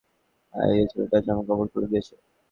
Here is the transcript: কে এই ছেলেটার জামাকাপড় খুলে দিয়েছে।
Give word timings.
কে 0.53 0.73
এই 0.73 0.85
ছেলেটার 0.91 1.21
জামাকাপড় 1.25 1.69
খুলে 1.71 1.87
দিয়েছে। 1.91 2.15